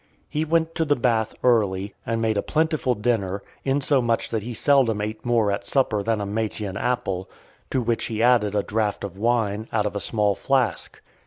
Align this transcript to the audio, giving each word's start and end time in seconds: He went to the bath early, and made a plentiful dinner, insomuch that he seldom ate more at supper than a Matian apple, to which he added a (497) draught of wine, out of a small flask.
He 0.27 0.45
went 0.45 0.73
to 0.73 0.83
the 0.83 0.95
bath 0.95 1.35
early, 1.43 1.93
and 2.07 2.19
made 2.23 2.35
a 2.35 2.41
plentiful 2.41 2.95
dinner, 2.95 3.43
insomuch 3.63 4.29
that 4.29 4.41
he 4.41 4.55
seldom 4.55 4.99
ate 4.99 5.23
more 5.23 5.51
at 5.51 5.67
supper 5.67 6.01
than 6.01 6.19
a 6.19 6.25
Matian 6.25 6.75
apple, 6.75 7.29
to 7.69 7.83
which 7.83 8.05
he 8.05 8.23
added 8.23 8.55
a 8.55 8.63
(497) 8.65 8.75
draught 8.75 9.03
of 9.03 9.19
wine, 9.19 9.67
out 9.71 9.85
of 9.85 9.95
a 9.95 9.99
small 9.99 10.33
flask. 10.33 10.99